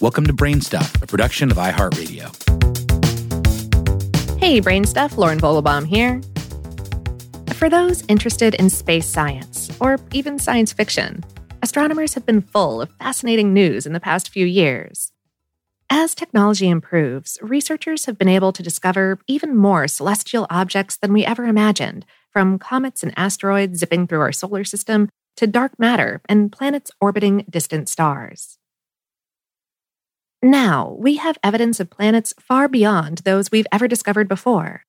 Welcome 0.00 0.24
to 0.28 0.32
Brainstuff, 0.32 1.02
a 1.02 1.06
production 1.06 1.50
of 1.50 1.58
iHeartRadio. 1.58 2.30
Hey, 4.38 4.58
Brainstuff, 4.58 5.18
Lauren 5.18 5.38
Vogelbaum 5.38 5.86
here. 5.86 6.22
For 7.52 7.68
those 7.68 8.02
interested 8.08 8.54
in 8.54 8.70
space 8.70 9.06
science, 9.06 9.70
or 9.78 9.98
even 10.12 10.38
science 10.38 10.72
fiction, 10.72 11.22
astronomers 11.60 12.14
have 12.14 12.24
been 12.24 12.40
full 12.40 12.80
of 12.80 12.90
fascinating 12.92 13.52
news 13.52 13.84
in 13.84 13.92
the 13.92 14.00
past 14.00 14.30
few 14.30 14.46
years. 14.46 15.12
As 15.90 16.14
technology 16.14 16.70
improves, 16.70 17.36
researchers 17.42 18.06
have 18.06 18.16
been 18.16 18.26
able 18.26 18.54
to 18.54 18.62
discover 18.62 19.18
even 19.26 19.54
more 19.54 19.86
celestial 19.86 20.46
objects 20.48 20.96
than 20.96 21.12
we 21.12 21.26
ever 21.26 21.44
imagined, 21.44 22.06
from 22.32 22.58
comets 22.58 23.02
and 23.02 23.12
asteroids 23.18 23.80
zipping 23.80 24.06
through 24.06 24.20
our 24.20 24.32
solar 24.32 24.64
system 24.64 25.10
to 25.36 25.46
dark 25.46 25.78
matter 25.78 26.22
and 26.26 26.50
planets 26.50 26.90
orbiting 27.02 27.44
distant 27.50 27.86
stars. 27.90 28.56
Now, 30.42 30.96
we 30.98 31.16
have 31.16 31.36
evidence 31.44 31.80
of 31.80 31.90
planets 31.90 32.32
far 32.40 32.66
beyond 32.66 33.18
those 33.18 33.50
we've 33.50 33.66
ever 33.70 33.86
discovered 33.86 34.26
before. 34.26 34.84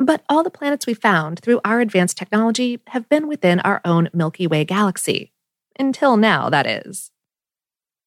But 0.00 0.24
all 0.28 0.42
the 0.42 0.50
planets 0.50 0.88
we've 0.88 0.98
found 0.98 1.38
through 1.38 1.60
our 1.64 1.80
advanced 1.80 2.16
technology 2.16 2.80
have 2.88 3.08
been 3.08 3.28
within 3.28 3.60
our 3.60 3.80
own 3.84 4.08
Milky 4.12 4.48
Way 4.48 4.64
galaxy. 4.64 5.32
Until 5.78 6.16
now, 6.16 6.50
that 6.50 6.66
is. 6.66 7.12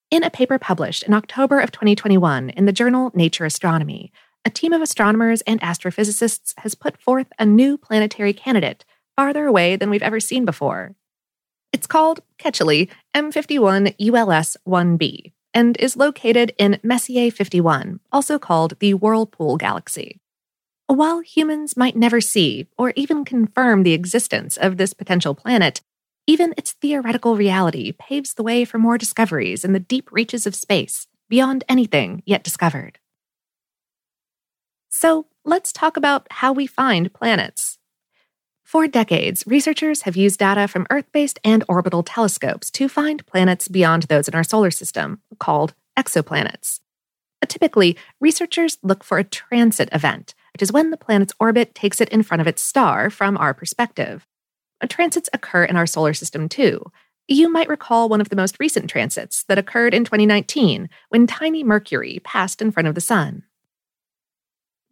In 0.10 0.24
a 0.24 0.30
paper 0.30 0.60
published 0.60 1.04
in 1.04 1.14
October 1.14 1.62
of 1.62 1.72
2021 1.72 2.50
in 2.50 2.66
the 2.66 2.74
journal 2.74 3.12
Nature 3.14 3.46
Astronomy, 3.46 4.12
a 4.44 4.50
team 4.50 4.74
of 4.74 4.82
astronomers 4.82 5.40
and 5.42 5.62
astrophysicists 5.62 6.54
has 6.58 6.76
put 6.76 7.00
forth 7.00 7.28
a 7.40 7.46
new 7.46 7.78
planetary 7.78 8.34
candidate 8.34 8.84
farther 9.16 9.46
away 9.46 9.78
than 9.78 9.90
we've 9.90 10.04
ever 10.04 10.20
seen 10.20 10.44
before. 10.44 10.96
It's 11.72 11.88
called 11.88 12.20
Ketchley 12.38 12.90
M51 13.16 13.96
ULS 13.98 14.58
1b 14.68 15.32
and 15.54 15.78
is 15.78 15.98
located 15.98 16.54
in 16.58 16.80
Messier 16.84 17.32
51, 17.32 18.00
also 18.12 18.40
called 18.40 18.80
the 18.80 18.94
Whirlpool 18.94 19.58
Galaxy. 19.58 20.20
While 20.88 21.22
humans 21.22 21.78
might 21.78 21.96
never 21.96 22.20
see 22.20 22.68
or 22.78 22.92
even 22.96 23.24
confirm 23.24 23.84
the 23.84 23.94
existence 23.94 24.58
of 24.58 24.78
this 24.78 24.94
potential 24.94 25.34
planet, 25.34 25.82
even 26.28 26.54
its 26.58 26.74
theoretical 26.74 27.36
reality 27.36 27.94
paves 27.94 28.34
the 28.34 28.44
way 28.44 28.66
for 28.66 28.78
more 28.78 28.98
discoveries 28.98 29.64
in 29.64 29.74
the 29.74 29.80
deep 29.80 30.12
reaches 30.12 30.46
of 30.46 30.56
space 30.56 31.08
beyond 31.30 31.64
anything 31.70 32.22
yet 32.26 32.44
discovered. 32.44 33.00
So, 34.90 35.28
let's 35.46 35.72
talk 35.72 35.96
about 35.96 36.28
how 36.30 36.52
we 36.52 36.68
find 36.68 37.14
planets. 37.14 37.78
For 38.72 38.88
decades, 38.88 39.44
researchers 39.46 40.04
have 40.04 40.16
used 40.16 40.40
data 40.40 40.66
from 40.66 40.88
Earth 40.90 41.12
based 41.12 41.40
and 41.44 41.62
orbital 41.68 42.04
telescopes 42.04 42.72
to 42.72 42.88
find 42.88 43.26
planets 43.26 43.68
beyond 43.68 44.04
those 44.04 44.30
in 44.30 44.34
our 44.34 44.46
solar 44.46 44.72
system, 44.72 45.20
called 45.40 45.74
exoplanets. 46.00 46.80
Typically, 47.50 47.98
researchers 48.22 48.78
look 48.82 49.04
for 49.04 49.18
a 49.18 49.26
transit 49.26 49.90
event, 49.92 50.34
which 50.54 50.62
is 50.62 50.72
when 50.72 50.90
the 50.90 50.96
planet's 50.96 51.34
orbit 51.38 51.76
takes 51.76 52.00
it 52.00 52.08
in 52.12 52.24
front 52.24 52.40
of 52.40 52.48
its 52.48 52.62
star 52.62 53.10
from 53.10 53.36
our 53.36 53.54
perspective. 53.54 54.26
Uh, 54.80 54.88
transits 54.88 55.30
occur 55.34 55.66
in 55.66 55.76
our 55.76 55.86
solar 55.86 56.14
system 56.14 56.48
too. 56.48 56.82
You 57.28 57.52
might 57.52 57.68
recall 57.68 58.08
one 58.08 58.22
of 58.22 58.30
the 58.30 58.38
most 58.38 58.56
recent 58.58 58.90
transits 58.90 59.44
that 59.50 59.58
occurred 59.58 59.94
in 59.94 60.06
2019 60.06 60.88
when 61.10 61.28
tiny 61.28 61.62
Mercury 61.66 62.22
passed 62.24 62.62
in 62.62 62.72
front 62.72 62.88
of 62.88 62.96
the 62.96 63.02
Sun. 63.02 63.44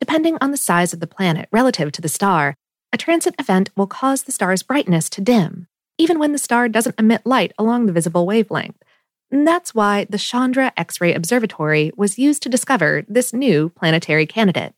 Depending 0.01 0.37
on 0.41 0.51
the 0.51 0.57
size 0.57 0.91
of 0.91 0.99
the 0.99 1.07
planet 1.07 1.47
relative 1.53 1.93
to 1.93 2.01
the 2.01 2.09
star, 2.09 2.55
a 2.91 2.97
transit 2.97 3.35
event 3.37 3.69
will 3.75 3.87
cause 3.87 4.23
the 4.23 4.31
star's 4.31 4.63
brightness 4.63 5.09
to 5.11 5.21
dim, 5.21 5.67
even 5.97 6.17
when 6.17 6.31
the 6.31 6.37
star 6.37 6.67
doesn't 6.67 6.99
emit 6.99 7.25
light 7.25 7.53
along 7.57 7.85
the 7.85 7.93
visible 7.93 8.25
wavelength. 8.25 8.81
And 9.31 9.47
that's 9.47 9.75
why 9.75 10.07
the 10.09 10.17
Chandra 10.17 10.73
X 10.75 10.99
ray 10.99 11.13
Observatory 11.13 11.91
was 11.95 12.17
used 12.17 12.41
to 12.43 12.49
discover 12.49 13.05
this 13.07 13.31
new 13.31 13.69
planetary 13.69 14.25
candidate. 14.25 14.73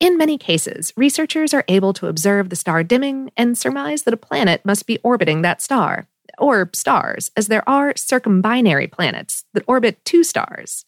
In 0.00 0.16
many 0.16 0.38
cases, 0.38 0.94
researchers 0.96 1.52
are 1.52 1.64
able 1.68 1.92
to 1.92 2.06
observe 2.06 2.48
the 2.48 2.56
star 2.56 2.82
dimming 2.82 3.30
and 3.36 3.58
surmise 3.58 4.04
that 4.04 4.14
a 4.14 4.16
planet 4.16 4.64
must 4.64 4.86
be 4.86 4.98
orbiting 5.02 5.42
that 5.42 5.60
star, 5.60 6.08
or 6.38 6.70
stars, 6.72 7.30
as 7.36 7.48
there 7.48 7.68
are 7.68 7.92
circumbinary 7.92 8.90
planets 8.90 9.44
that 9.52 9.64
orbit 9.66 10.02
two 10.06 10.24
stars. 10.24 10.86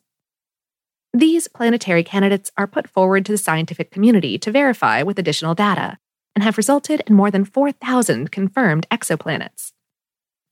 These 1.15 1.49
planetary 1.49 2.03
candidates 2.03 2.51
are 2.57 2.67
put 2.67 2.89
forward 2.89 3.27
to 3.27 3.33
the 3.33 3.39
scientific 3.39 3.91
community 3.91 4.39
to 4.39 4.51
verify 4.51 5.03
with 5.03 5.19
additional 5.19 5.55
data 5.55 5.99
and 6.35 6.43
have 6.43 6.57
resulted 6.57 7.03
in 7.07 7.15
more 7.15 7.31
than 7.31 7.45
4,000 7.45 8.31
confirmed 8.31 8.87
exoplanets. 8.91 9.73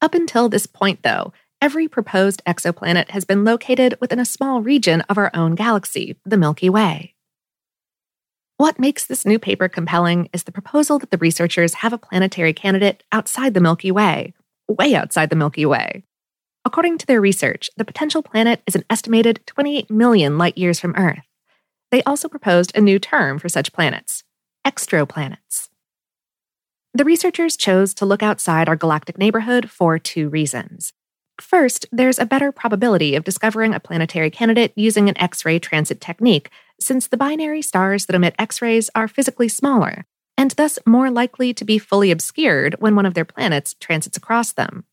Up 0.03 0.15
until 0.15 0.51
this 0.51 0.67
point, 0.67 1.03
though, 1.03 1.33
every 1.63 1.89
proposed 1.89 2.43
exoplanet 2.47 3.11
has 3.11 3.25
been 3.25 3.43
located 3.43 3.97
within 4.03 4.21
a 4.21 4.27
small 4.27 4.61
region 4.61 5.01
of 5.03 5.17
our 5.17 5.31
own 5.33 5.55
galaxy, 5.55 6.17
the 6.27 6.37
Milky 6.37 6.69
Way. 6.69 7.15
What 8.59 8.79
makes 8.79 9.07
this 9.07 9.25
new 9.25 9.39
paper 9.39 9.69
compelling 9.69 10.29
is 10.35 10.43
the 10.43 10.53
proposal 10.53 10.99
that 10.99 11.11
the 11.11 11.17
researchers 11.17 11.75
have 11.75 11.95
a 11.95 11.99
planetary 11.99 12.53
candidate 12.53 13.03
outside 13.11 13.55
the 13.55 13.61
Milky 13.63 13.91
Way, 13.91 14.35
way 14.69 14.95
outside 14.95 15.31
the 15.31 15.37
Milky 15.37 15.65
Way. 15.65 16.05
According 16.65 16.99
to 16.99 17.07
their 17.07 17.21
research, 17.21 17.71
the 17.77 17.85
potential 17.85 18.23
planet 18.23 18.63
is 18.67 18.75
an 18.75 18.85
estimated 18.91 19.41
28 19.47 19.91
million 19.91 20.37
light 20.37 20.59
years 20.59 20.79
from 20.79 20.95
Earth. 20.95 21.27
They 21.91 22.03
also 22.03 22.29
proposed 22.29 22.77
a 22.77 22.81
new 22.81 22.99
term 22.99 23.39
for 23.39 23.49
such 23.49 23.73
planets 23.73 24.25
extroplanets. 24.67 25.71
The 26.93 27.05
researchers 27.05 27.57
chose 27.57 27.95
to 27.95 28.05
look 28.05 28.23
outside 28.23 28.69
our 28.69 28.77
galactic 28.77 29.17
neighborhood 29.17 29.71
for 29.71 29.99
two 29.99 30.29
reasons. 30.29 30.93
First, 31.41 31.87
there's 31.91 32.19
a 32.19 32.27
better 32.27 32.53
probability 32.53 33.15
of 33.15 33.25
discovering 33.25 33.73
a 33.73 33.81
planetary 33.81 34.31
candidate 34.31 34.73
using 34.77 35.09
an 35.09 35.19
X 35.19 35.45
ray 35.47 35.59
transit 35.59 36.01
technique, 36.01 36.51
since 36.79 37.07
the 37.07 37.17
binary 37.17 37.63
stars 37.63 38.07
that 38.07 38.17
emit 38.17 38.35
X 38.39 38.61
rays 38.61 38.91
are 38.95 39.09
physically 39.09 39.49
smaller, 39.49 40.05
and 40.37 40.51
thus 40.53 40.79
more 40.85 41.11
likely 41.11 41.55
to 41.55 41.65
be 41.65 41.79
fully 41.79 42.11
obscured 42.11 42.77
when 42.81 42.95
one 42.95 43.07
of 43.07 43.15
their 43.15 43.25
planets 43.25 43.75
transits 43.81 44.19
across 44.19 44.53
them. 44.53 44.85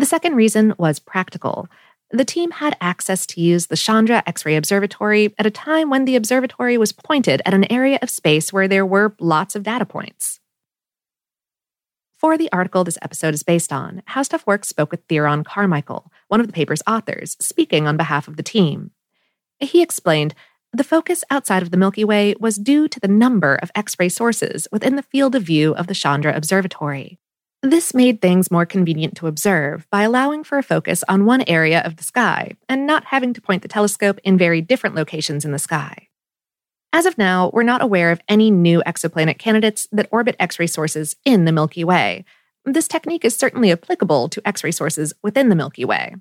The 0.00 0.06
second 0.06 0.34
reason 0.34 0.72
was 0.78 0.98
practical. 0.98 1.68
The 2.10 2.24
team 2.24 2.52
had 2.52 2.74
access 2.80 3.26
to 3.26 3.40
use 3.42 3.66
the 3.66 3.76
Chandra 3.76 4.22
X 4.26 4.46
ray 4.46 4.56
Observatory 4.56 5.34
at 5.36 5.44
a 5.44 5.50
time 5.50 5.90
when 5.90 6.06
the 6.06 6.16
observatory 6.16 6.78
was 6.78 6.90
pointed 6.90 7.42
at 7.44 7.52
an 7.52 7.70
area 7.70 7.98
of 8.00 8.08
space 8.08 8.50
where 8.50 8.66
there 8.66 8.86
were 8.86 9.14
lots 9.20 9.54
of 9.54 9.62
data 9.62 9.84
points. 9.84 10.40
For 12.18 12.38
the 12.38 12.50
article 12.50 12.82
this 12.82 12.96
episode 13.02 13.34
is 13.34 13.42
based 13.42 13.74
on, 13.74 14.02
How 14.06 14.22
Stuff 14.22 14.46
Works 14.46 14.68
spoke 14.68 14.90
with 14.90 15.04
Theron 15.06 15.44
Carmichael, 15.44 16.10
one 16.28 16.40
of 16.40 16.46
the 16.46 16.54
paper's 16.54 16.82
authors, 16.86 17.36
speaking 17.38 17.86
on 17.86 17.98
behalf 17.98 18.26
of 18.26 18.38
the 18.38 18.42
team. 18.42 18.92
He 19.58 19.82
explained 19.82 20.34
the 20.72 20.82
focus 20.82 21.24
outside 21.30 21.62
of 21.62 21.72
the 21.72 21.76
Milky 21.76 22.04
Way 22.04 22.34
was 22.40 22.56
due 22.56 22.88
to 22.88 23.00
the 23.00 23.06
number 23.06 23.56
of 23.56 23.70
X 23.74 23.96
ray 23.98 24.08
sources 24.08 24.66
within 24.72 24.96
the 24.96 25.02
field 25.02 25.34
of 25.34 25.42
view 25.42 25.74
of 25.74 25.88
the 25.88 25.94
Chandra 25.94 26.34
Observatory. 26.34 27.18
This 27.62 27.92
made 27.92 28.22
things 28.22 28.50
more 28.50 28.64
convenient 28.64 29.16
to 29.16 29.26
observe 29.26 29.86
by 29.90 30.02
allowing 30.02 30.44
for 30.44 30.56
a 30.56 30.62
focus 30.62 31.04
on 31.08 31.26
one 31.26 31.44
area 31.46 31.82
of 31.82 31.96
the 31.96 32.02
sky 32.02 32.56
and 32.70 32.86
not 32.86 33.04
having 33.04 33.34
to 33.34 33.42
point 33.42 33.60
the 33.60 33.68
telescope 33.68 34.18
in 34.24 34.38
very 34.38 34.62
different 34.62 34.96
locations 34.96 35.44
in 35.44 35.52
the 35.52 35.58
sky. 35.58 36.08
As 36.90 37.04
of 37.04 37.18
now, 37.18 37.50
we're 37.52 37.62
not 37.62 37.82
aware 37.82 38.12
of 38.12 38.20
any 38.28 38.50
new 38.50 38.82
exoplanet 38.86 39.38
candidates 39.38 39.86
that 39.92 40.08
orbit 40.10 40.36
X 40.40 40.58
ray 40.58 40.66
sources 40.66 41.16
in 41.26 41.44
the 41.44 41.52
Milky 41.52 41.84
Way. 41.84 42.24
This 42.64 42.88
technique 42.88 43.26
is 43.26 43.36
certainly 43.36 43.70
applicable 43.70 44.30
to 44.30 44.48
X 44.48 44.64
ray 44.64 44.70
sources 44.70 45.12
within 45.22 45.50
the 45.50 45.54
Milky 45.54 45.84
Way. 45.84 46.16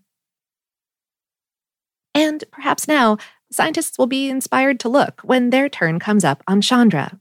And 2.14 2.44
perhaps 2.52 2.86
now, 2.86 3.18
scientists 3.50 3.98
will 3.98 4.08
be 4.08 4.30
inspired 4.30 4.78
to 4.82 4.90
look 4.90 5.22
when 5.24 5.52
their 5.52 5.70
turn 5.70 6.00
comes 6.00 6.26
up 6.26 6.44
on 6.48 6.60
Chandra. 6.60 7.18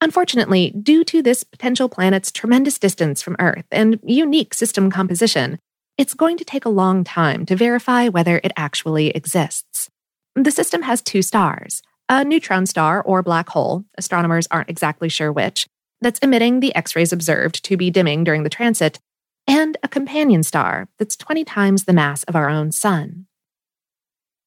Unfortunately, 0.00 0.70
due 0.70 1.04
to 1.04 1.22
this 1.22 1.44
potential 1.44 1.88
planet's 1.88 2.32
tremendous 2.32 2.78
distance 2.78 3.20
from 3.20 3.36
Earth 3.38 3.66
and 3.70 4.00
unique 4.02 4.54
system 4.54 4.90
composition, 4.90 5.58
it's 5.98 6.14
going 6.14 6.38
to 6.38 6.44
take 6.44 6.64
a 6.64 6.70
long 6.70 7.04
time 7.04 7.44
to 7.46 7.54
verify 7.54 8.08
whether 8.08 8.40
it 8.42 8.52
actually 8.56 9.10
exists. 9.10 9.90
The 10.34 10.50
system 10.50 10.82
has 10.82 11.02
two 11.02 11.22
stars 11.22 11.82
a 12.08 12.24
neutron 12.24 12.66
star 12.66 13.02
or 13.02 13.22
black 13.22 13.50
hole, 13.50 13.84
astronomers 13.96 14.48
aren't 14.50 14.68
exactly 14.70 15.08
sure 15.08 15.30
which, 15.30 15.68
that's 16.00 16.18
emitting 16.20 16.58
the 16.58 16.74
X 16.74 16.96
rays 16.96 17.12
observed 17.12 17.62
to 17.64 17.76
be 17.76 17.90
dimming 17.90 18.24
during 18.24 18.42
the 18.42 18.50
transit, 18.50 18.98
and 19.46 19.76
a 19.82 19.88
companion 19.88 20.42
star 20.42 20.88
that's 20.98 21.16
20 21.16 21.44
times 21.44 21.84
the 21.84 21.92
mass 21.92 22.24
of 22.24 22.34
our 22.34 22.48
own 22.48 22.72
Sun. 22.72 23.26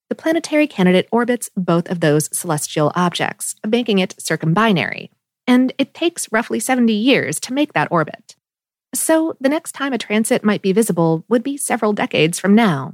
The 0.10 0.16
planetary 0.16 0.68
candidate 0.68 1.08
orbits 1.12 1.50
both 1.56 1.90
of 1.90 2.00
those 2.02 2.36
celestial 2.38 2.92
objects, 2.96 3.56
making 3.66 4.00
it 4.00 4.16
circumbinary, 4.20 5.10
and 5.48 5.74
it 5.78 5.94
takes 5.94 6.31
roughly 6.31 6.60
70 6.60 6.94
years 6.94 7.40
to 7.42 7.54
make 7.54 7.74
that 7.74 7.92
orbit. 7.92 8.36
So 8.94 9.36
the 9.40 9.50
next 9.50 9.72
time 9.74 9.94
a 9.94 9.98
transit 9.98 10.44
might 10.44 10.62
be 10.62 10.72
visible 10.72 11.25
would 11.28 11.44
be 11.44 11.57
several 11.57 11.94
decades 11.94 12.40
from 12.40 12.56
now. 12.56 12.94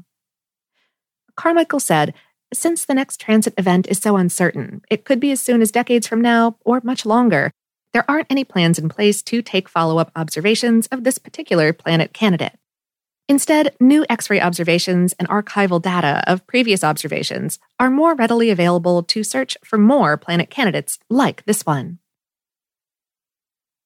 Carmichael 1.35 1.79
said 1.79 2.13
since 2.53 2.85
the 2.85 2.95
next 2.95 3.19
transit 3.19 3.53
event 3.57 3.87
is 3.87 3.99
so 3.99 4.17
uncertain, 4.17 4.81
it 4.89 5.05
could 5.05 5.19
be 5.19 5.31
as 5.31 5.39
soon 5.39 5.61
as 5.61 5.71
decades 5.71 6.07
from 6.07 6.19
now 6.19 6.57
or 6.65 6.81
much 6.83 7.05
longer, 7.05 7.51
there 7.93 8.09
aren't 8.09 8.31
any 8.31 8.43
plans 8.43 8.79
in 8.79 8.89
place 8.89 9.21
to 9.23 9.41
take 9.41 9.69
follow 9.69 9.99
up 9.99 10.11
observations 10.15 10.87
of 10.87 11.03
this 11.03 11.17
particular 11.17 11.73
planet 11.73 12.13
candidate. 12.13 12.57
Instead, 13.27 13.75
new 13.79 14.03
X 14.09 14.29
ray 14.29 14.41
observations 14.41 15.13
and 15.19 15.29
archival 15.29 15.79
data 15.79 16.23
of 16.25 16.45
previous 16.47 16.83
observations 16.83 17.59
are 17.79 17.91
more 17.91 18.15
readily 18.15 18.49
available 18.49 19.03
to 19.03 19.23
search 19.23 19.55
for 19.63 19.77
more 19.77 20.17
planet 20.17 20.49
candidates 20.49 20.97
like 21.09 21.45
this 21.45 21.63
one. 21.65 21.99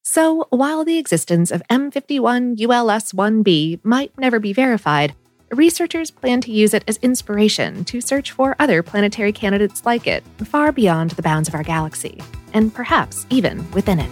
So, 0.06 0.48
while 0.50 0.84
the 0.84 0.98
existence 0.98 1.50
of 1.50 1.64
M51 1.70 2.60
ULS 2.60 3.14
1b 3.14 3.80
might 3.86 4.12
never 4.18 4.38
be 4.38 4.52
verified, 4.52 5.16
researchers 5.50 6.12
plan 6.12 6.42
to 6.42 6.52
use 6.52 6.74
it 6.74 6.84
as 6.90 6.98
inspiration 6.98 7.86
to 7.86 8.02
search 8.02 8.32
for 8.32 8.54
other 8.60 8.84
planetary 8.84 9.32
candidates 9.32 9.86
like 9.86 10.06
it 10.06 10.22
far 10.44 10.74
beyond 10.74 11.12
the 11.12 11.22
bounds 11.22 11.48
of 11.48 11.56
our 11.56 11.64
galaxy, 11.64 12.22
and 12.52 12.74
perhaps 12.74 13.26
even 13.30 13.72
within 13.72 14.00
it. 14.02 14.12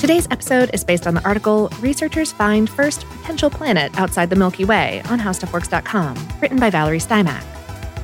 Today's 0.00 0.26
episode 0.32 0.70
is 0.74 0.82
based 0.82 1.06
on 1.06 1.14
the 1.14 1.24
article 1.24 1.70
Researchers 1.80 2.32
Find 2.32 2.68
First 2.68 3.04
Potential 3.20 3.50
Planet 3.50 3.96
Outside 4.00 4.30
the 4.30 4.36
Milky 4.36 4.64
Way 4.64 5.00
on 5.08 5.20
HowStuffWorks.com, 5.20 6.16
written 6.42 6.58
by 6.58 6.70
Valerie 6.70 6.98
Stimac. 6.98 7.55